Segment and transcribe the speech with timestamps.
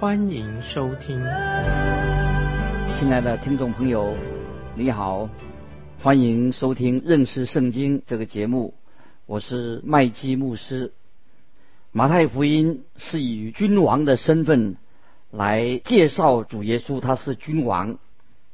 [0.00, 1.18] 欢迎收听。
[2.96, 4.14] 亲爱的听众朋友，
[4.76, 5.28] 你好，
[6.00, 8.74] 欢迎收听认识圣经这个节目，
[9.26, 10.92] 我是麦基牧师。
[11.90, 14.76] 马太福音是以君王的身份
[15.32, 17.98] 来介绍主耶稣，他是君王。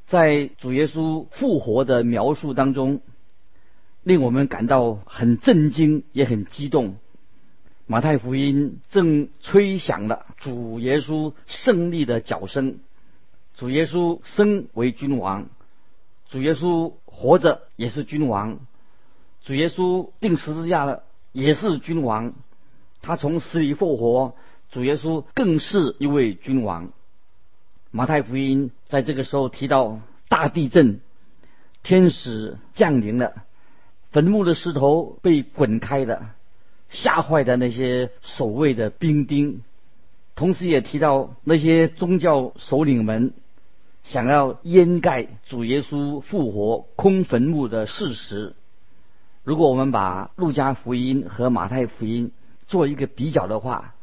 [0.07, 3.03] 在主耶稣复活的描述当中，
[4.03, 6.97] 令我们感到很震惊，也很激动。
[7.87, 12.79] 马太福音正吹响了主耶稣胜利的脚声。
[13.57, 15.47] 主耶稣生为君王，
[16.29, 18.59] 主耶稣活着也是君王，
[19.45, 22.33] 主耶稣定十字架了也是君王。
[23.03, 24.35] 他从死里复活，
[24.71, 26.91] 主耶稣更是一位君王。
[27.91, 31.01] 马太福音在这个时候提到大地震，
[31.83, 33.45] 天使降临了，
[34.11, 36.31] 坟墓的石头被滚开的，
[36.95, 39.63] 吓坏的那些守卫的兵丁，
[40.37, 43.35] 同时也提到那些宗教首领们
[44.05, 48.55] 想要掩盖主耶稣复活空坟墓的事实。
[49.43, 52.31] 如果我们把路加福音和马太福音，
[52.69, 53.95] 做一个比较的话，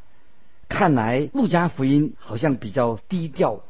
[0.68, 3.62] 看来路加福音好像比较低调、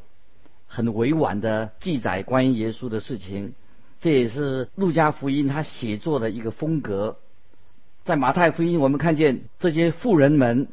[0.66, 3.54] 很委婉的记载关于耶稣的事情，
[4.00, 7.18] 这也是路加福音他写作的一个风格。
[8.04, 10.66] 在马太福音，我们看见这些富人们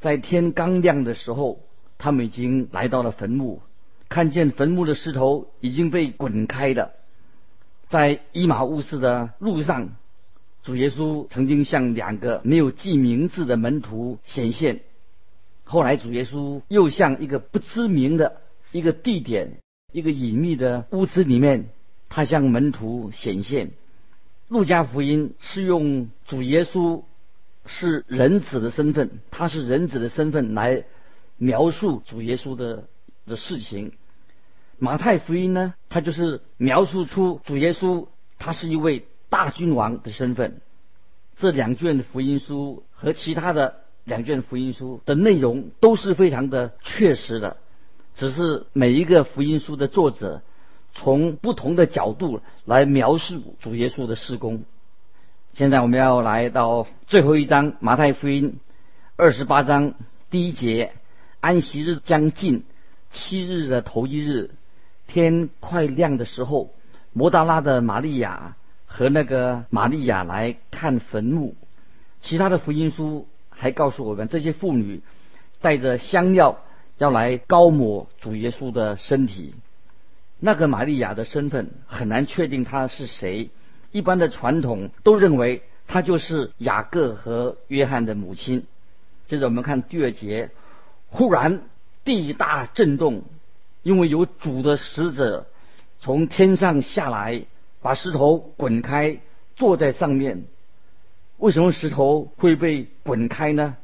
[0.00, 1.60] 在天刚亮的时候，
[1.98, 3.62] 他们已经来到了坟墓，
[4.08, 6.90] 看见坟墓的石头已经被滚开了，
[7.88, 9.90] 在伊马乌斯的路上。
[10.64, 14.80] 主耶稣曾经向两个没有记名字的门徒显现，
[15.62, 18.40] 后来主耶稣又向一个不知名的
[18.72, 19.60] 一个地点、
[19.92, 21.70] 一个隐秘的屋子里面，
[22.08, 23.70] 他向门徒显现。
[24.48, 27.04] 路加福音是用主耶稣
[27.66, 30.84] 是人子的身份，他是人子的身份来
[31.36, 32.84] 描述主耶稣的
[33.26, 33.92] 的事情。
[34.78, 38.08] 马太福音呢，他就是描述出主耶稣
[38.38, 39.06] 他是一位。
[39.30, 40.62] 大君王的身份，
[41.36, 47.58] 这两卷福音书和其他的两卷福音书的内容都是非常的确实的，
[48.14, 50.40] 只是每一个福音书的作者
[51.00, 54.64] 从不同的角度来描述主耶稣的施工。
[55.54, 58.58] 现在我们要来到最后一章马太福音
[59.16, 59.94] 二十八章
[60.30, 60.92] 第一节：
[61.40, 62.64] 安息日将近，
[63.10, 64.50] 七日的头一日，
[65.06, 66.70] 天快亮的时候，
[67.12, 68.56] 摩达拉的玛利亚。
[68.90, 71.54] 和那个玛利亚来看坟墓，
[72.22, 75.02] 其他的福音书还告诉我们，这些妇女
[75.60, 76.58] 带着香料
[76.96, 79.54] 要来高抹主耶稣的身体。
[80.40, 83.50] 那个玛利亚的身份很难确定她是谁，
[83.92, 88.66] 一般的传统都认为她就是雅各和约翰的母亲。
[89.26, 90.50] 接着我们看第二节，
[91.08, 91.62] 忽然
[92.04, 93.24] 地大震动，
[93.82, 95.46] 因为有主的使者
[96.00, 97.44] 从天上下来。
[97.80, 99.20] 把石头滚开，
[99.54, 100.42] 坐在上面。
[101.36, 103.76] 为什么石头会被滚开呢？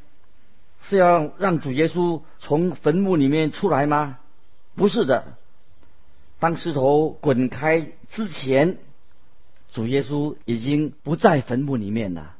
[0.82, 4.18] 是要让主耶稣从坟墓里面出来吗？
[4.74, 5.36] 不是的。
[6.38, 8.78] 当石头滚开之前，
[9.72, 12.36] 主耶稣已经不在坟墓里面了。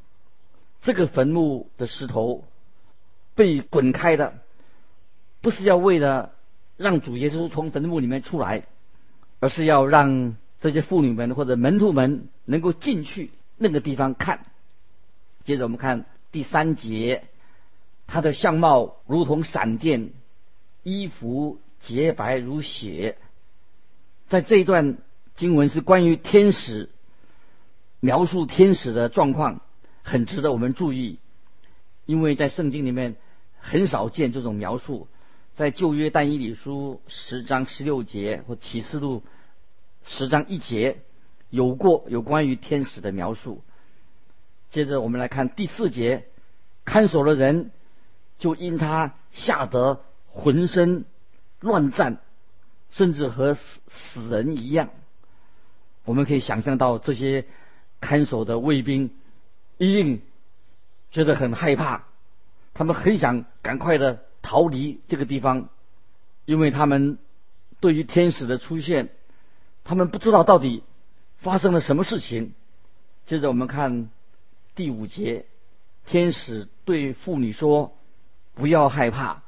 [0.83, 2.45] 这个坟墓的石头
[3.35, 4.35] 被滚开的，
[5.41, 6.33] 不是要为了
[6.77, 8.65] 让主耶稣从坟墓里面出来，
[9.41, 10.37] 而是要让。
[10.61, 14.47] 这些妇女们或者门徒们能够进去那个地方看。
[15.45, 17.25] 接着我们看第三节，
[18.07, 20.09] 他的相貌如同闪电，
[20.83, 23.19] 衣服洁白如雪。
[24.29, 24.99] 在这一段
[25.35, 26.91] 经文是关于天使，
[28.01, 29.61] 描述天使的状况，
[30.03, 31.19] 很值得我们注意，
[32.07, 33.17] 因为在圣经里面
[33.59, 35.09] 很少见这种描述。
[35.55, 39.23] 在旧约但以理书十章十六节或启示录。
[40.07, 40.99] 十章一节
[41.49, 43.63] 有过有关于天使的描述。
[44.71, 46.27] 接着我们来看第四节，
[46.85, 47.71] 看守的人
[48.39, 51.07] 就因他吓得浑身
[51.61, 52.21] 乱颤，
[52.95, 54.89] 甚至和死死人一样。
[56.07, 57.45] 我们可以想象到这些
[58.01, 59.11] 看守的卫兵
[59.77, 60.23] 一定
[61.11, 62.05] 觉得很害怕，
[62.73, 65.69] 他们很想赶快的逃离这个地方，
[66.47, 67.19] 因为他们。
[67.81, 69.11] 对于天使的出现，
[69.83, 70.85] 他们不知道到底
[71.37, 72.55] 发生了什么事情。
[73.27, 74.09] 接着我们看
[74.75, 75.45] 第五节，
[76.07, 77.95] 天使对妇女说
[78.55, 79.43] ：“不要害怕，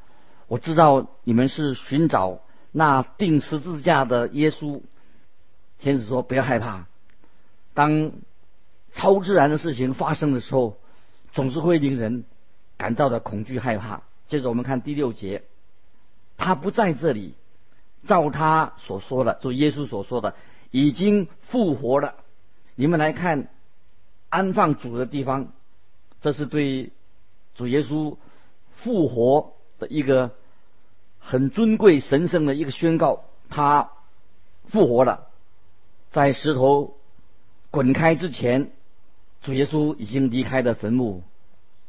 [0.48, 2.40] 我知道你们是寻找
[2.76, 4.82] 那钉十字架的耶稣。”
[5.80, 6.86] 天使说：“不要害怕。”
[7.72, 8.12] 当
[8.92, 10.78] 超自然的事情发生的时候，
[11.32, 12.24] 总是会令人
[12.76, 14.02] 感到的恐惧害怕。
[14.28, 15.44] 接着我们看第六节，
[16.36, 17.34] 他不在这里，
[18.06, 20.34] 照他所说的，就耶稣所说的，
[20.70, 22.14] 已经复活了。
[22.74, 23.48] 你们来看
[24.28, 25.52] 安放主的地方，
[26.20, 26.90] 这是对
[27.54, 28.16] 主耶稣
[28.76, 30.34] 复活的一个
[31.26, 33.24] 很尊贵神圣的一个宣告。
[33.50, 33.90] 他
[34.68, 35.28] 复活了，
[36.10, 36.96] 在石头
[37.70, 38.70] 滚开之前。
[39.42, 41.22] 主耶稣已经离开了坟墓，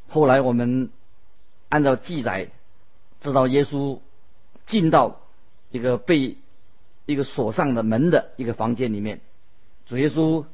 [0.10, 0.92] 后来我们
[1.70, 2.50] 按照记载
[3.20, 4.00] 知道耶稣
[4.68, 5.22] 进到
[5.72, 6.38] 一个被
[7.08, 9.22] 一个锁上的门的一个房间里面。
[9.88, 10.46] 主耶稣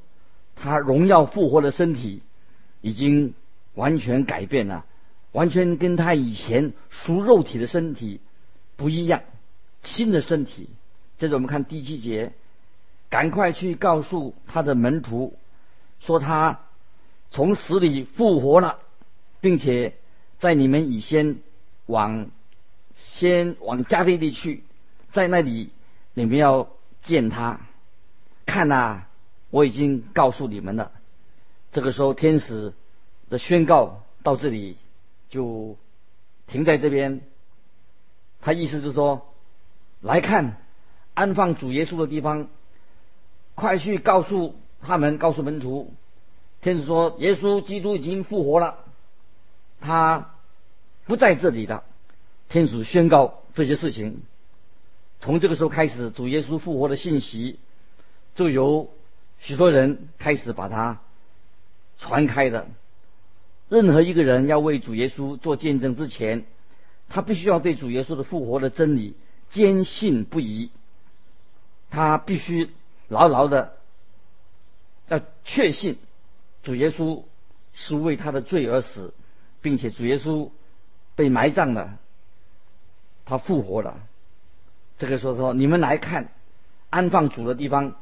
[0.56, 2.24] 他荣耀复活的身体
[2.80, 3.34] 已经
[3.74, 4.86] 完全改变了，
[5.34, 8.22] 完全跟他以前属肉体的身体
[8.76, 9.22] 不一样，
[9.84, 10.70] 新的身体。
[11.18, 12.34] 接着我们看第七节，
[13.10, 15.38] 赶快去告诉他的门徒
[16.00, 16.60] 说他。
[17.36, 18.80] 从死里复活了，
[19.42, 19.96] 并且
[20.38, 21.38] 在你们以先
[21.88, 22.30] 往
[22.94, 24.64] 先往加利利去，
[25.12, 25.72] 在那里
[26.14, 26.70] 你们要
[27.02, 27.62] 见他。
[28.46, 29.06] 看呐，
[29.50, 30.92] 我已经告诉你们了。
[31.72, 32.74] 这个时候，天使
[33.32, 34.78] 的宣告到这里
[35.32, 35.76] 就
[36.46, 37.22] 停在这边。
[38.44, 39.34] 他意思是说，
[40.02, 40.58] 来看
[41.14, 42.50] 安放主耶稣的地方，
[43.56, 45.94] 快去告诉他们，告诉门徒。
[46.62, 48.80] 天使说：“耶稣基督已经复活了，
[49.80, 50.34] 他
[51.06, 51.86] 不在这里的。”
[52.50, 54.22] 天主宣告这些事情。
[55.22, 57.60] 从这个时候开始，主耶稣复活的信息
[58.36, 58.90] 就由
[59.40, 61.00] 许多人开始把它
[61.98, 62.68] 传开的。
[63.70, 66.44] 任何一个人要为主耶稣做见证之前，
[67.10, 69.16] 他必须要对主耶稣的复活的真理
[69.50, 70.72] 坚信不疑。
[71.90, 72.72] 他必须
[73.08, 73.78] 牢牢的
[75.08, 75.98] 要确信。
[76.64, 77.24] 主耶稣
[77.74, 79.14] 是为他的罪而死，
[79.62, 80.50] 并且主耶稣
[81.16, 82.00] 被埋葬了，
[83.26, 84.00] 他复活了。
[84.98, 86.32] 这个时候说：“你们来看
[86.90, 87.96] 安放主的地方，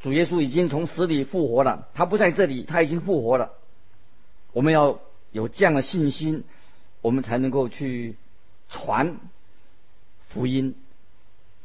[0.00, 3.50] 主耶稣已经从死里复活了，他不在这里，他已经复活了。
[4.52, 5.00] 我们要
[5.32, 6.44] 有这样的信心，
[7.00, 8.16] 我们才能够去
[8.68, 9.16] 传
[10.28, 10.74] 福音。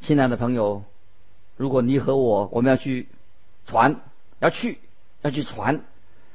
[0.00, 0.84] 亲爱的朋友，
[1.56, 3.08] 如果你和我，我们要去
[3.66, 4.00] 传，
[4.38, 4.78] 要去，
[5.22, 5.80] 要去传。”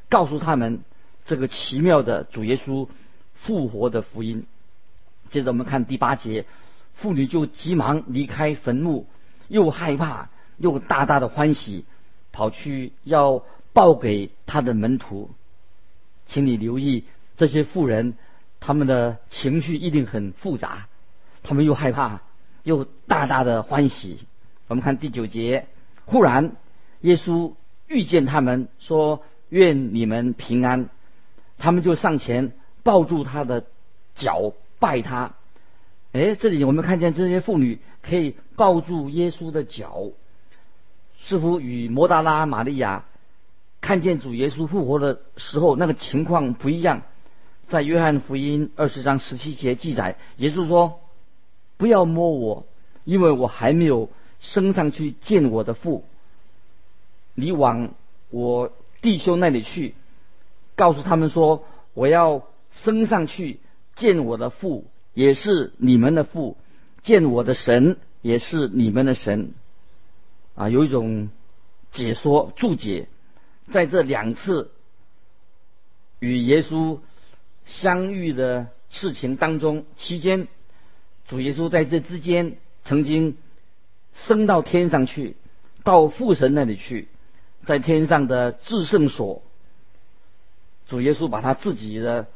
[0.07, 0.81] 告诉他们
[1.25, 2.87] 这个奇妙的主耶稣
[3.33, 4.45] 复活的福音。
[5.29, 6.45] 接着我们看第八节，
[6.93, 9.07] 妇女就急忙离开坟墓，
[9.47, 11.85] 又害怕又大大的欢喜，
[12.31, 15.31] 跑去要报给他的门徒。
[16.27, 17.03] 请你留意
[17.35, 18.15] 这些妇人，
[18.65, 20.87] 他们的情绪一定很复杂，
[21.43, 22.21] 他们又害怕
[22.63, 24.25] 又大大的欢喜。
[24.67, 25.67] 我们看第九节，
[26.05, 26.55] 忽然
[27.01, 27.53] 耶稣
[27.87, 29.23] 遇见他们，说。
[29.49, 30.89] 愿你们平安。
[31.59, 32.51] 他们就上前
[32.81, 33.63] 抱住他的
[34.15, 35.33] 脚，拜他。
[36.13, 40.01] 哎，这里我们看见这些妇女可以抱住耶稣的脚，
[41.19, 43.05] 似乎与摩达拉玛利亚
[43.81, 47.03] 看见主耶稣复活的时候那个情况不一样。
[47.67, 50.99] 在约翰福音二十章十七节记载，耶稣说
[51.77, 52.65] ：“不要摸我，
[53.03, 56.03] 因为我还没有升上去见我的父。
[57.33, 57.93] 你往
[58.29, 59.93] 我。”弟兄那里去，
[60.75, 63.59] 告诉他们说：“我要升上去
[63.95, 66.57] 见我的父，也是你们的父；
[67.03, 69.51] 见我的神，也是你们的神。”
[70.55, 71.29] 啊，有一种
[71.91, 73.07] 解说注解，
[73.71, 74.71] 在这两次
[76.17, 76.97] 与耶稣
[77.65, 80.47] 相遇的事情当中期间，
[81.27, 83.37] 主耶稣在这之间曾经
[84.13, 85.35] 升到天上去，
[85.83, 87.09] 到父神那里去。
[87.65, 89.41] 在天上的至圣所，
[90.87, 92.27] 主耶稣把他自己的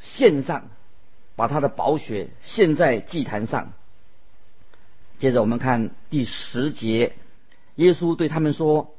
[0.00, 0.68] 献上，
[1.34, 3.72] 把他的宝血献在祭坛上。
[5.18, 7.14] 接着我们看第十节，
[7.76, 8.94] 耶稣对他们说：“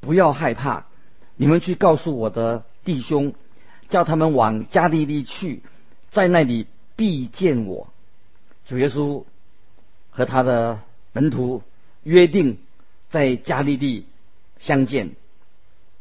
[0.00, 0.86] 不要害怕，
[1.36, 3.32] 你们去告诉我的弟兄，
[3.90, 5.60] 叫他们往加利利去，
[6.10, 6.66] 在那里
[6.96, 7.92] 必见我。”
[8.66, 9.24] 主耶稣
[10.08, 10.80] 和他的
[11.12, 11.62] 门徒
[12.04, 12.56] 约定
[13.10, 14.06] 在加利利。
[14.58, 15.12] 相见，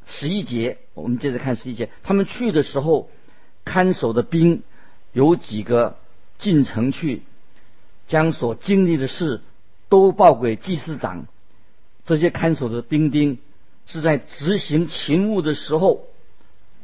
[0.05, 1.89] 十一节，我们接着看十一节。
[2.03, 3.09] 他们去的时候，
[3.63, 4.63] 看守的兵
[5.13, 5.97] 有几个
[6.37, 7.23] 进城去，
[8.09, 9.39] 将所经历的事
[9.87, 11.25] 都报给祭司长。
[12.03, 13.37] 这些看守的兵丁
[13.85, 16.07] 是在执行勤务的时候，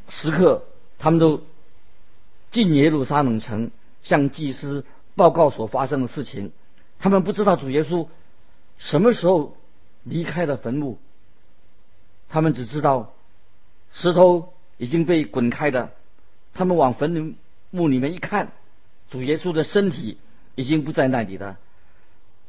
[0.07, 0.63] 时刻
[0.97, 1.41] 他们都
[2.51, 3.71] 进耶路撒冷城，
[4.03, 4.85] 向祭司
[5.15, 6.51] 报告所发生的事情。
[6.99, 8.07] 他们不知道主耶稣
[8.77, 9.55] 什么时候
[10.03, 10.97] 离开了坟墓，
[12.29, 13.13] 他们只知道
[13.91, 15.91] 石头已经被滚开的。
[16.53, 17.35] 他们往坟
[17.69, 18.53] 墓里面一看，
[19.09, 20.17] 主耶稣的身体
[20.55, 21.57] 已经不在那里了。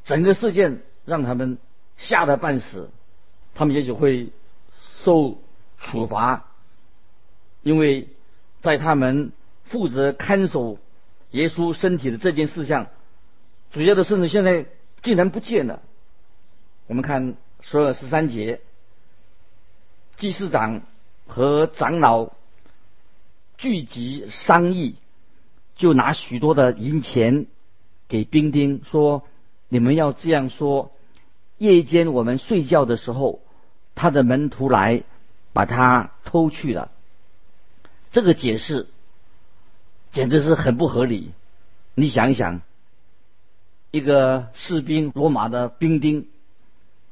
[0.04, 1.58] 整个事件让他们
[1.96, 2.90] 吓得半死，
[3.54, 4.30] 他们也许会
[5.02, 5.38] 受
[5.76, 6.46] 处罚，
[7.64, 8.08] 因为
[8.60, 9.32] 在他们
[9.64, 10.78] 负责看守
[11.30, 12.86] 耶稣身体的这件事项，
[13.70, 14.66] 主耶稣的身体现在
[15.02, 15.82] 竟然不见了。
[16.86, 18.60] 我们看十二十三节，
[20.16, 20.82] 祭司长
[21.26, 22.30] 和长老。
[23.58, 24.96] 聚集商议，
[25.76, 27.46] 就拿许多的银钱
[28.06, 29.22] 给兵丁说
[29.70, 30.92] ：“你们要这样说，
[31.56, 33.40] 夜间我们睡觉的时候，
[33.94, 35.04] 他的门徒来
[35.54, 36.92] 把他偷去了。”
[38.16, 38.86] 这个解释
[40.10, 41.32] 简直是很不合理。
[41.94, 42.62] 你想一想，
[43.90, 46.26] 一个士兵，罗马的兵丁，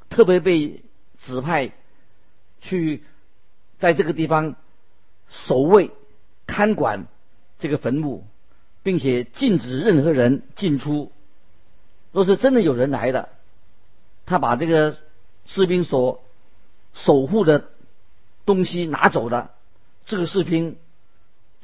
[0.08, 0.82] 特别被
[1.18, 1.72] 指派
[2.62, 3.04] 去
[3.78, 4.56] 在这个地方
[5.28, 5.90] 守卫。
[6.46, 7.06] 看管
[7.58, 8.26] 这个坟墓，
[8.82, 11.12] 并且禁止任何人进出。
[12.12, 13.28] 若是真的有人来了，
[14.24, 14.96] 他把这个
[15.44, 16.24] 士兵所
[16.94, 17.68] 守护的
[18.46, 19.50] 东西拿走了，
[20.06, 20.78] 这个士兵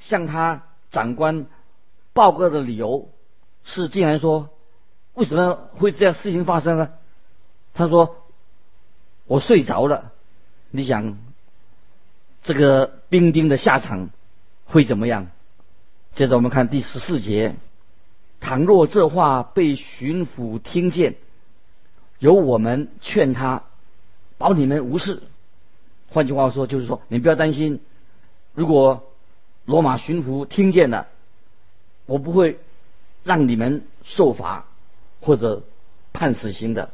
[0.00, 1.46] 向他长官
[2.12, 3.08] 报告的理由
[3.62, 4.50] 是，竟然说
[5.14, 6.90] 为什么会这样事情发生呢？
[7.72, 8.16] 他说
[9.26, 10.12] 我睡着了。
[10.70, 11.18] 你想
[12.42, 14.10] 这个兵丁的下场？
[14.64, 15.26] 会怎么样？
[16.14, 17.56] 接着我们看第十四节：
[18.40, 21.16] 倘若这话被巡抚听见，
[22.20, 23.64] 由我们劝他，
[24.38, 25.22] 保你们无事。
[26.08, 27.80] 换句话说，就是说你不要担心。
[28.54, 29.09] 如果
[29.64, 31.08] 罗马巡抚听见了，
[32.06, 32.58] 我不会
[33.24, 34.66] 让你们受罚
[35.20, 35.62] 或者
[36.12, 36.90] 判死刑的。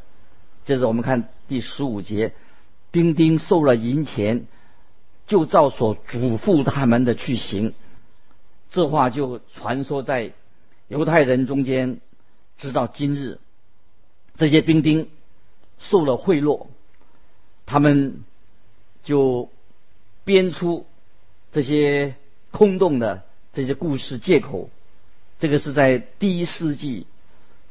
[0.64, 2.34] 接着我们看第十五节：
[2.90, 4.46] 兵丁收了银钱。
[5.28, 7.74] 就照所嘱咐他们的去行，
[8.70, 10.30] 这话就传说在
[10.86, 11.98] 犹太人中间，
[12.58, 13.40] 直到今日。
[14.36, 15.10] 这些兵丁
[15.80, 16.68] 受了贿赂，
[17.66, 18.22] 他们
[19.02, 19.50] 就
[20.24, 20.86] 编出
[21.50, 22.14] 这些
[22.56, 23.22] 空洞的
[23.52, 24.70] 这些故事借口。
[25.38, 27.06] 这个是在第一世纪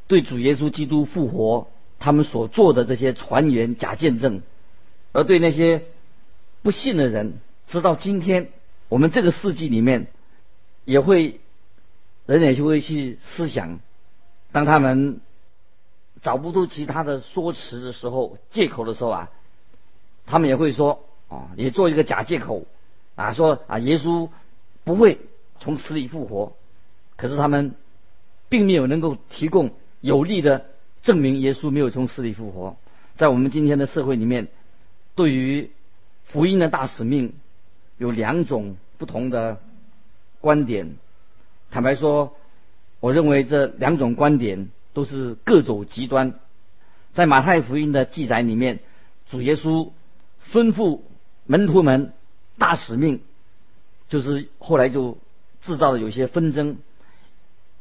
[0.06, 4.44] 对主耶稣基督复活他们所做的这些传言假见证，
[5.12, 5.82] 而对那些
[6.62, 7.40] 不信的人。
[7.68, 8.52] 直到今天，
[8.90, 10.06] 我们这个世纪里面，
[10.84, 11.40] 也会
[12.28, 13.80] 人也就会去思想，
[14.52, 15.20] 当他们
[16.22, 19.32] 找不出其他的说辞的时候、借口的时候啊，
[20.28, 22.66] 他们也会说啊，也做一个假借口
[23.16, 24.30] 啊，说啊，耶稣
[24.86, 25.20] 不会
[25.60, 26.56] 从死里复活。
[27.18, 27.76] 可是他们
[28.48, 30.68] 并没有能够提供有力的
[31.02, 32.78] 证明耶稣没有从死里复活。
[33.18, 34.48] 在我们今天的社会里面，
[35.16, 35.72] 对于
[36.24, 37.34] 福音的大使命。
[37.98, 39.62] 有两种不同的
[40.42, 40.98] 观点。
[41.72, 42.36] 坦白说，
[43.00, 46.34] 我认为这两种观点都是各走极端。
[47.14, 48.80] 在马太福音的记载里面，
[49.30, 49.92] 主耶稣
[50.52, 51.00] 吩咐
[51.46, 52.12] 门徒们
[52.58, 53.22] 大使命，
[54.10, 55.18] 就是后来就
[55.62, 56.78] 制造了有些纷争。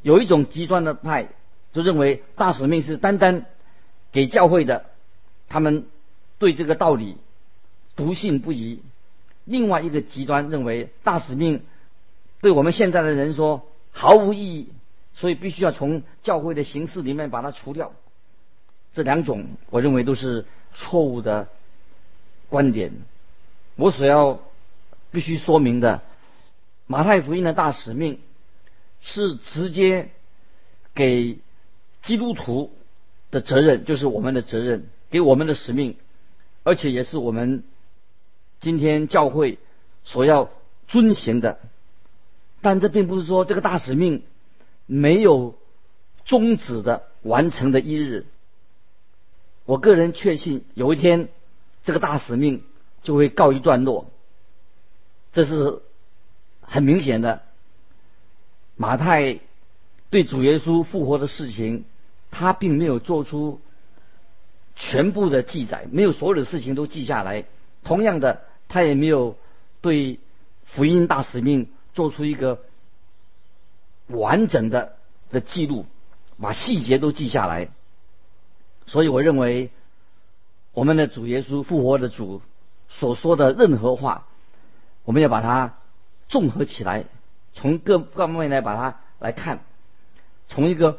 [0.03, 1.29] 有一种极端的派
[1.73, 3.47] 就认为大使命是单单
[4.13, 4.87] 给教会的，
[5.49, 5.87] 他们
[6.39, 7.17] 对这个道理
[7.97, 8.81] 笃信不疑。
[9.45, 11.63] 另外一个极端认为大使命
[12.41, 14.69] 对我们现在的人说毫无意义，
[15.15, 17.93] 所以必须要从教会的形式里面把它除掉。
[18.93, 21.49] 这两种我认为都是错误的
[22.49, 22.93] 观点。
[23.77, 24.41] 我所要
[25.11, 26.03] 必须说明的，
[26.87, 28.21] 马太福音的大使命
[29.01, 30.11] 是直接
[30.95, 31.39] 给
[32.03, 32.73] 基督徒
[33.31, 35.97] 的责任，就是我们的责任，给我们的使命，
[36.63, 37.65] 而且也是我们。
[38.61, 39.59] 今天教会
[40.05, 40.49] 所要
[40.89, 41.59] 遵循的，
[42.63, 44.23] 但这并不是说这个大使命
[44.87, 45.59] 没有
[46.25, 48.25] 终止的完成的一日。
[49.67, 51.29] 我个人确信有一天
[51.83, 52.63] 这个大使命
[53.03, 54.11] 就会告一段落，
[55.35, 55.83] 这是
[56.67, 57.43] 很明显的。
[58.77, 59.41] 马太
[60.11, 61.85] 对主耶稣复活的事情，
[62.31, 63.61] 他并没有做出
[64.75, 67.45] 全部的记载，没有所有的事情都记下来。
[67.83, 68.43] 同样的。
[68.67, 69.37] 他也没有
[69.83, 70.19] 对
[70.65, 72.61] 福音大使命做出一个
[74.09, 74.97] 完整的
[75.31, 75.87] 的记录，
[76.41, 77.69] 把细节都记下来。
[78.87, 79.71] 所以我认为，
[80.73, 82.41] 我们的主耶稣复活的主
[82.89, 84.27] 所说的任何话，
[85.05, 85.77] 我们要把它
[86.29, 87.05] 综合起来，
[87.53, 89.61] 从各各方面来把它来看，
[90.49, 90.99] 从一个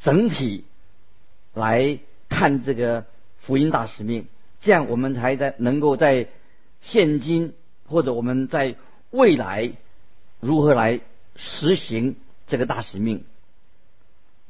[0.00, 0.64] 整体
[1.54, 1.98] 来
[2.28, 3.06] 看这个
[3.38, 4.26] 福音大使命，
[4.60, 6.28] 这样我们才在能够在
[6.80, 7.54] 现今
[7.86, 8.76] 或者我们在
[9.10, 9.72] 未来
[10.40, 11.00] 如何来
[11.36, 13.24] 实行这个大使命，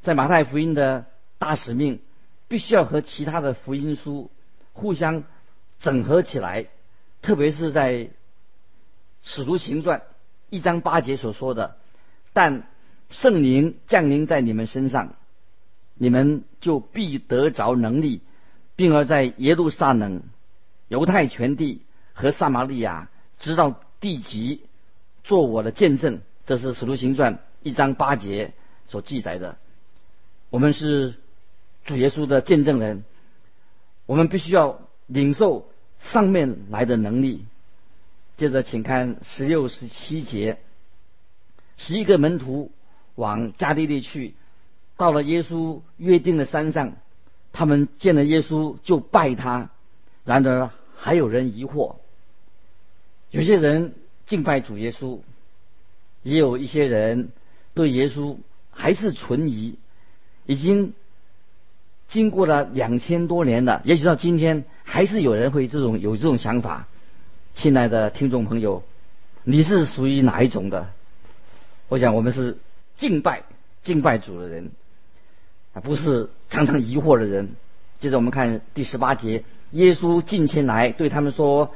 [0.01, 1.05] 在马太福音的
[1.37, 1.99] 大使命。
[2.51, 4.31] 必须要和其他的福音书
[4.73, 5.23] 互相
[5.79, 6.65] 整合起来，
[7.21, 7.93] 特别是在
[9.23, 9.99] 《使徒行传》
[10.49, 11.77] 一章八节所说的
[12.33, 12.67] ：“但
[13.09, 15.15] 圣灵降临在你们身上，
[15.95, 18.21] 你们就必得着能力，
[18.75, 20.21] 并而在耶路撒冷、
[20.87, 21.81] 犹太全地
[22.13, 23.09] 和撒玛利亚，
[23.39, 24.63] 直到地极，
[25.23, 28.53] 做我的见证。”这是《使徒行传》一章八节
[28.87, 29.57] 所记载的。
[30.49, 31.15] 我们是。
[31.85, 33.03] 主耶稣的见证人，
[34.05, 37.45] 我们必须要领受上面来的能力。
[38.39, 40.57] 接着，请看十六、十七节，
[41.75, 42.71] 十一个门徒
[43.15, 44.33] 往加利利去，
[44.95, 46.93] 到了耶稣约定的山上，
[47.51, 49.69] 他们见了耶稣就拜他。
[50.23, 51.97] 然而还有人疑惑，
[53.29, 53.93] 有些人
[54.25, 55.19] 敬拜主耶稣，
[56.23, 57.29] 也有一些人
[57.73, 58.37] 对耶稣
[58.71, 59.77] 还是存疑，
[60.45, 60.93] 已经。
[62.07, 66.87] 经过了两千多年了，也许到今天还是有人会这种有这种想法。
[67.55, 68.83] 亲爱的听众朋友，
[69.43, 70.89] 你是属于哪一种的？
[71.89, 72.57] 我想我们是
[72.95, 73.43] 敬拜
[73.83, 74.71] 敬拜主的人，
[75.73, 77.49] 啊，不是常常疑惑的人。
[77.99, 81.75] 接着我们看第十八节，耶稣近前来对他们说：“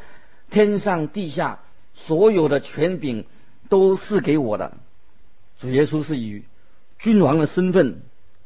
[0.50, 1.60] 天上地下
[1.94, 3.26] 所有的权柄
[3.68, 4.78] 都是给我的。”
[5.60, 6.44] 主耶稣是以
[6.98, 8.02] 君王的身份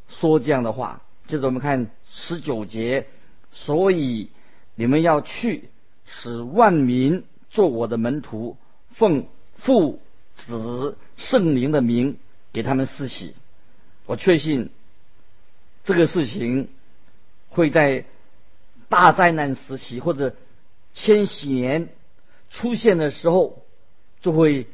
[0.10, 1.02] 说这样的话。
[1.28, 3.06] 接着我们看十九节，
[3.52, 4.30] 所以
[4.76, 5.70] 你们要去，
[6.08, 8.58] 使万民做我的门徒，
[8.96, 10.02] 奉父
[10.36, 12.17] 子圣灵的名
[12.52, 13.36] 给他们施洗。
[14.08, 14.72] 我确信
[15.84, 16.70] 这个事情
[17.50, 18.06] 会在
[18.89, 20.36] 大灾难时期或者
[20.93, 21.89] 千禧年
[22.50, 23.63] 出现的时候
[24.22, 24.65] 就会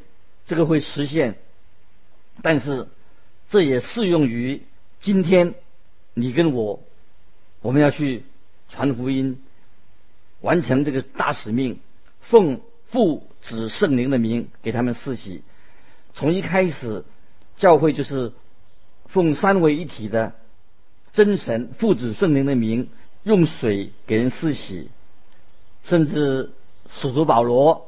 [0.46, 1.36] 这个会实现，
[2.42, 2.88] 但是
[3.50, 4.62] 这也适用于
[5.02, 5.56] 今天。
[6.16, 6.80] 你跟我，
[7.62, 8.22] 我们要去
[8.70, 9.42] 传福音，
[10.44, 11.80] 完成这个大使命，
[12.20, 15.42] 奉父子圣灵的名给他们施洗。
[16.14, 17.06] 从一开始，
[17.58, 18.34] 教会就是
[19.08, 20.36] 奉三位一体的
[21.14, 22.90] 真神父子圣灵的名，
[23.24, 24.90] 用水给人施洗。
[25.84, 26.52] 甚至
[26.88, 27.88] 使徒保罗，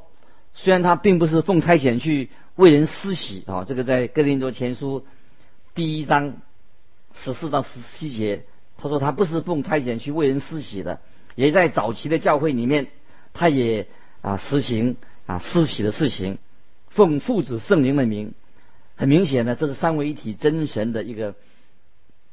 [0.54, 5.06] 虽然他并不是奉差遣去为人施洗啊，这个在哥林多前书
[5.76, 6.38] 第一章。
[7.18, 8.44] 十四到十七节，
[8.78, 11.00] 他说他不是奉差遣去为人施洗的，
[11.36, 12.88] 也在早期的教会里面，
[13.34, 13.88] 他也
[14.22, 16.40] 啊实行啊施洗的事情，
[16.90, 18.34] 奉父子圣灵的名，
[18.96, 21.36] 很明显呢，这是三位一体真神的一个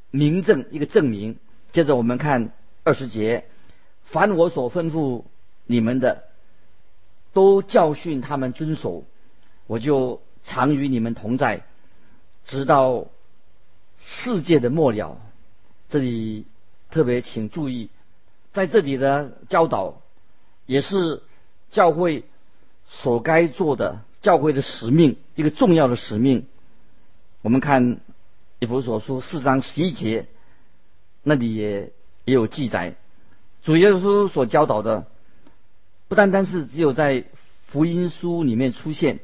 [0.09, 1.37] 明证，一个证明。
[1.71, 2.51] 接着我们看
[2.83, 3.45] 二十节，
[4.03, 5.23] 凡我所吩咐
[5.65, 6.23] 你们的，
[7.33, 9.05] 都教训他们遵守，
[9.67, 11.63] 我就常与你们同在，
[12.45, 13.07] 直到。
[14.05, 15.21] 世界的末了，
[15.87, 16.45] 这里
[16.91, 17.89] 特别请注意，
[18.53, 20.01] 在这里的教导
[20.65, 21.23] 也是
[21.71, 22.23] 教会
[22.87, 26.45] 所该做的，教会的使命一个重要的使命。
[27.41, 27.99] 我们看
[28.59, 30.27] 以弗所书四章十一节，
[31.23, 31.91] 那里也
[32.25, 32.95] 也有记载，
[33.63, 35.07] 主耶稣所教导的，
[36.07, 37.25] 不单单是只有在
[37.65, 39.19] 福音书里面出现，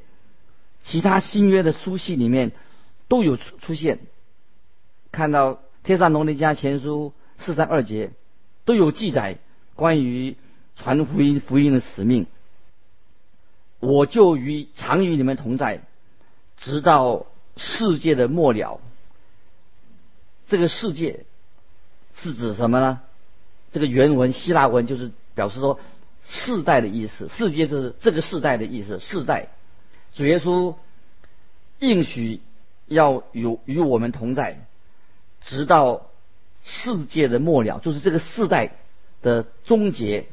[0.81, 2.51] 其他新约的书信里面
[3.07, 3.99] 都有出出现。
[5.11, 7.13] 看到《天上龙的家前书》
[7.43, 8.11] 四章二节
[8.69, 9.39] 都有记载
[9.73, 10.35] 关于
[10.75, 12.27] 传福音福音的使命。
[13.79, 15.81] 我就与常与你们同在，
[16.55, 17.25] 直到
[17.57, 18.79] 世界的末了。
[20.45, 21.25] 这个世界
[22.15, 23.01] 是指什么呢？
[23.71, 25.79] 这个原文希腊文就是表示说
[26.29, 28.99] 世代的意思，世界就是这个世代的意思。
[28.99, 29.47] 世代，
[30.13, 30.75] 主耶稣
[31.79, 32.39] 应许
[32.85, 34.63] 要与与我们同在。
[35.41, 36.08] 直到
[36.63, 38.75] 世界的末了，就是这个世代
[39.21, 40.27] 的终结，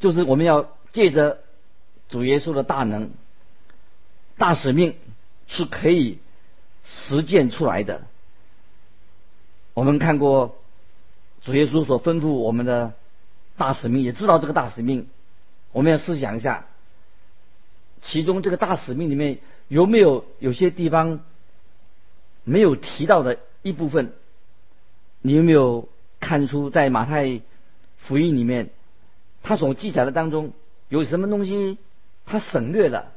[0.00, 1.40] 就是我们要借着
[2.08, 3.10] 主耶稣的大能、
[4.36, 4.96] 大使命
[5.46, 6.18] 是可以
[6.84, 8.02] 实践出来的。
[9.74, 10.58] 我们看过
[11.42, 12.94] 主耶稣所吩咐我们的
[13.56, 15.08] 大使命，也知道这个大使命，
[15.72, 16.66] 我们要思想一下，
[18.00, 21.20] 其中这个大使命里面有没有有些地方
[22.44, 23.38] 没有提到的？
[23.62, 24.12] 一部分，
[25.22, 25.88] 你有没有
[26.20, 27.40] 看出在马太
[27.96, 28.70] 福音里面，
[29.42, 30.52] 他所记载的当中
[30.88, 31.78] 有什么东西
[32.24, 33.12] 他省略了，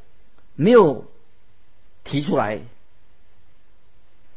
[0.56, 1.06] 没有
[2.04, 2.62] 提出来。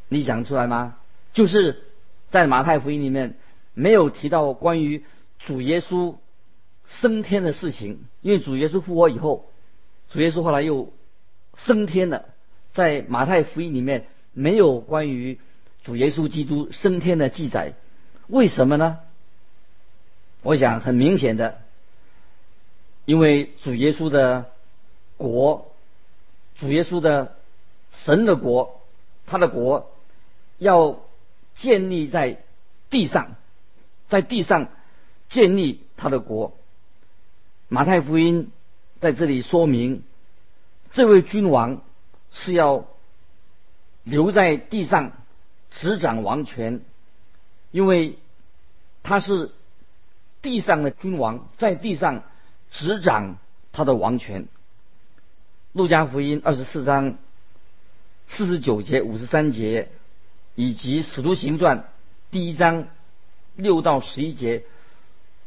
[0.09, 0.97] 你想出来吗？
[1.33, 1.83] 就是
[2.31, 3.37] 在马太福音里面
[3.73, 5.05] 没有提到关于
[5.39, 6.17] 主耶稣
[6.87, 9.51] 升天的事情，因为主耶稣复活以后，
[10.11, 10.93] 主耶稣后来又
[11.57, 12.27] 升天了，
[12.73, 15.39] 在马太福音里面没有关于
[15.83, 17.75] 主耶稣基督升天的记载，
[18.29, 19.01] 为什么呢？
[20.43, 21.61] 我想很明显的，
[23.05, 24.51] 因为主耶稣的
[25.17, 25.73] 国，
[26.57, 27.37] 主耶稣的
[27.93, 28.81] 神的国，
[29.27, 29.89] 他的国。
[30.59, 31.01] 要
[31.57, 32.39] 建立在
[32.89, 33.35] 地上，
[34.07, 34.69] 在地上
[35.29, 36.57] 建立他的国。
[37.69, 38.53] 马太福音
[39.01, 40.05] 在这里说明，
[40.93, 41.83] 这位君王
[42.31, 42.87] 是要
[44.05, 45.13] 留在地上
[45.75, 46.81] 执掌王权，
[47.71, 48.19] 因为
[49.03, 49.51] 他是
[50.41, 52.23] 地上的君王，在地上
[52.71, 53.39] 执掌
[53.73, 54.47] 他的王权。
[55.73, 57.17] 路加福音二十四章
[58.29, 59.89] 四十九节、五十三节。
[60.55, 61.79] 以及《使徒行传》
[62.31, 62.89] 第一章
[63.57, 64.65] 六到十一节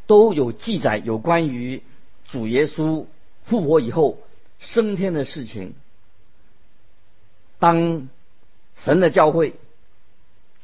[0.08, 1.84] 都有记载有关于
[2.28, 3.06] 主耶稣
[3.44, 4.18] 复活以后
[4.58, 5.76] 升天的事情。
[7.60, 8.10] 当
[8.76, 9.54] 神的教会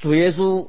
[0.02, 0.68] 主耶稣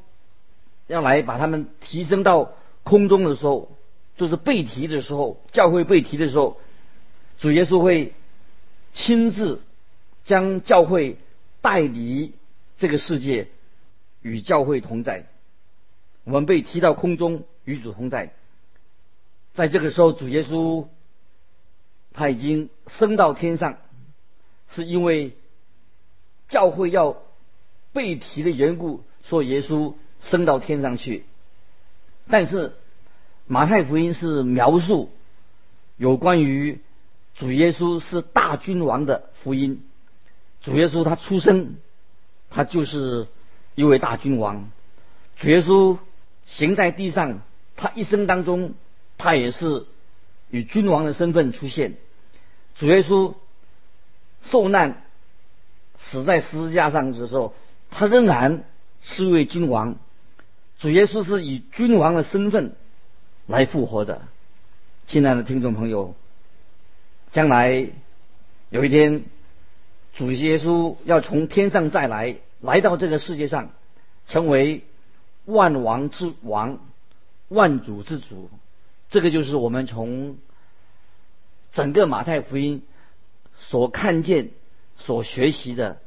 [0.87, 3.69] 要来把他们提升到空中的时候，
[4.15, 6.57] 就是被提的时候，教会被提的时候，
[7.37, 8.13] 主耶稣会
[8.93, 9.61] 亲自
[10.23, 11.17] 将教会
[11.59, 12.31] 带离
[12.77, 13.49] 这个世界。
[14.25, 15.25] 与教会同在，
[16.23, 18.31] 我们被提到空中与主同在。
[19.53, 20.87] 在这个时候，主耶稣
[22.13, 23.79] 他已经升到天上，
[24.69, 25.35] 是因为
[26.47, 27.17] 教会要
[27.91, 31.25] 被提的缘故，说耶稣升到天上去。
[32.29, 32.73] 但是
[33.47, 35.11] 马太福音是描述
[35.97, 36.79] 有关于
[37.35, 39.83] 主耶稣是大君王的福音。
[40.61, 41.75] 主耶稣他出生，
[42.49, 43.27] 他就是。
[43.75, 44.69] 一位大君王，
[45.35, 45.97] 主耶稣
[46.45, 47.41] 行在地上，
[47.75, 48.75] 他一生当中，
[49.17, 49.87] 他也是
[50.51, 51.95] 以君王的身份出现。
[52.75, 53.33] 主耶稣
[54.43, 55.01] 受难、
[55.97, 57.55] 死在十字架上的时候，
[57.89, 58.63] 他仍然
[59.03, 59.95] 是位君王。
[60.79, 62.75] 主耶稣是以君王的身份
[63.45, 64.23] 来复活的。
[65.05, 66.15] 亲爱的听众朋友，
[67.31, 67.89] 将来
[68.69, 69.23] 有一天，
[70.13, 72.37] 主耶稣要从天上再来。
[72.61, 73.71] 来到这个世界上，
[74.25, 74.83] 成为
[75.43, 76.79] 万王之王、
[77.49, 78.49] 万主之主，
[79.09, 80.37] 这个就是我们从
[81.73, 82.83] 整个马太福音
[83.57, 84.51] 所看见、
[84.95, 85.97] 所学习的，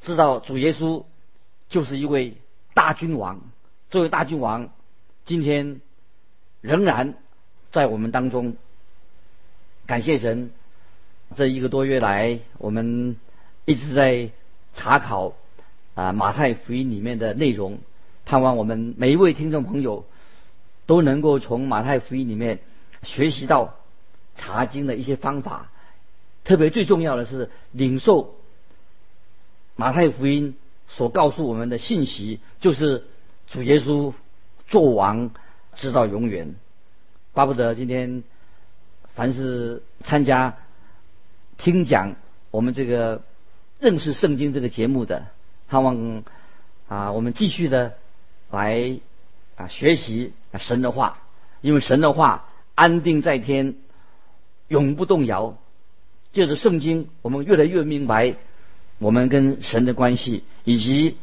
[0.00, 1.04] 知道主耶稣
[1.70, 2.36] 就是一位
[2.74, 3.40] 大君王。
[3.88, 4.68] 这位大君王
[5.24, 5.80] 今天
[6.60, 7.14] 仍然
[7.70, 8.56] 在我们当中。
[9.86, 10.50] 感谢神，
[11.34, 13.16] 这一个多月来，我们
[13.64, 14.30] 一直在
[14.74, 15.34] 查考。
[15.96, 17.80] 啊，马太福音里面的内容，
[18.24, 20.06] 盼望我们每一位听众朋友
[20.86, 22.60] 都能够从马太福音里面
[23.02, 23.74] 学习到
[24.36, 25.68] 查经的一些方法。
[26.44, 28.36] 特别最重要的是领受
[29.74, 30.56] 马太福音
[30.96, 33.04] 所告诉我们的信息，就是
[33.46, 34.12] 主耶稣
[34.68, 35.30] 做王
[35.74, 36.54] 直到永远。
[37.32, 38.24] 巴不得今天
[39.14, 40.56] 凡是参加
[41.56, 42.16] 听讲
[42.50, 43.22] 我们这个
[43.78, 45.26] 认识圣经这个节目的。
[45.68, 46.24] 盼望
[46.88, 47.94] 啊，我们继续的
[48.50, 48.98] 来
[49.54, 51.22] 啊学习神的话，
[51.60, 53.76] 因为神的话安定在天，
[54.66, 55.56] 永不动摇。
[56.32, 58.36] 借着圣经，我们越来越明白
[58.98, 61.16] 我们跟神的关系，以及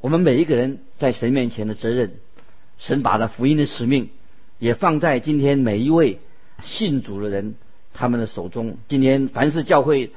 [0.00, 2.14] 我们每一个人在神面前的责任。
[2.78, 4.10] 神把的福音的使命
[4.58, 6.20] 也放在今天每一位
[6.60, 7.54] 信主的人
[7.94, 8.76] 他们的手中。
[8.88, 10.12] 今天凡是教会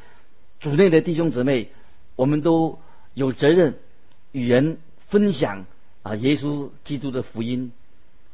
[0.60, 1.70] 主内的弟兄姊妹，
[2.16, 2.80] 我们都。
[3.16, 3.80] 有责任
[4.32, 4.78] 与人
[5.10, 5.66] 分享
[6.04, 7.74] 啊，耶稣基督的福音，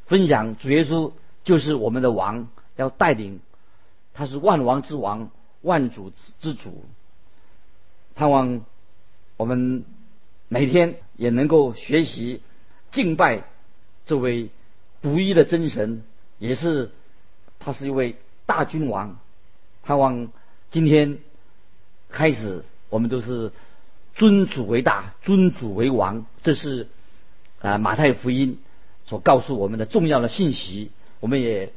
[0.04, 3.40] 分享主耶稣就是我们的王，要带领，
[4.12, 5.30] 他是万王之王，
[5.62, 6.84] 万主之主。
[8.14, 8.60] 盼望
[9.38, 9.84] 我们
[10.48, 12.42] 每天也能够学习
[12.90, 13.44] 敬拜
[14.04, 14.50] 这位
[15.02, 16.02] 独一的真神，
[16.38, 16.90] 也是
[17.58, 19.18] 他是一位大君王。
[19.82, 20.28] 盼望
[20.70, 21.18] 今天
[22.08, 23.52] 开始，我们都是。
[24.18, 26.88] 尊主为大，尊主为王，这是
[27.60, 28.58] 啊马太福音
[29.04, 30.90] 所告诉我们的重要的信息。
[31.20, 31.74] 我们也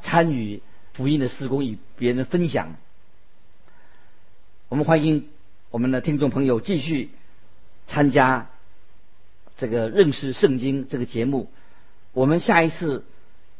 [0.00, 0.62] 参与
[0.94, 2.76] 福音的施工，与别人分享。
[4.70, 5.28] 我们欢迎
[5.68, 7.10] 我们的听众朋友继续
[7.86, 8.50] 参加
[9.56, 11.50] 这个认识圣经这个节目。
[12.12, 13.04] 我们下一次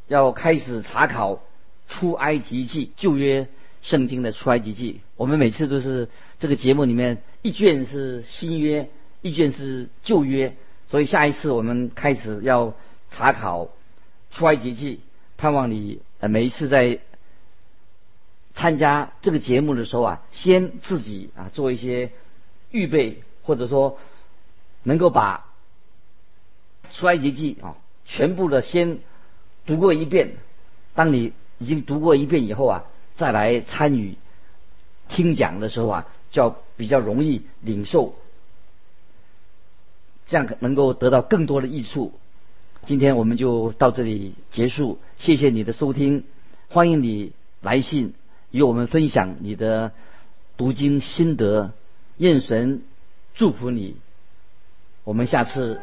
[0.09, 1.43] 要开始查考
[1.89, 3.49] 出埃及记旧约
[3.83, 5.01] 圣经的出埃及记。
[5.17, 6.09] 我们每次都是
[6.39, 10.57] 这个节目里面一卷是新约，一卷是旧约，
[10.89, 12.75] 所以下一次我们开始要
[13.11, 13.71] 查考
[14.31, 15.01] 出埃及记。
[15.39, 17.01] 盼望你呃每一次在
[18.55, 22.11] 参加这个节目的时候啊，先自己啊做一些
[22.71, 23.99] 预备，或者说
[24.83, 25.47] 能够把
[26.93, 28.99] 出埃及记啊全部的先
[29.67, 30.37] 读过一遍。
[30.95, 34.17] 当你已经读过一遍以后啊，再来参与
[35.09, 38.15] 听讲的时候啊，就要比较容易领受，
[40.27, 42.13] 这样能够得到更多的益处。
[42.85, 46.25] 今天我们就到这里结束，谢谢你的收听，
[46.69, 48.15] 欢迎你来信
[48.51, 49.93] 与我们分享你的
[50.57, 51.73] 读经心得，
[52.17, 52.83] 愿神
[53.35, 53.97] 祝福你，
[55.05, 55.81] 我们下次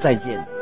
[0.00, 0.57] 再见。